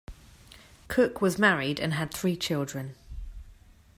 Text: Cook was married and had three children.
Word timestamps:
Cook 0.87 1.21
was 1.21 1.37
married 1.37 1.79
and 1.79 1.93
had 1.93 2.11
three 2.11 2.35
children. 2.35 2.95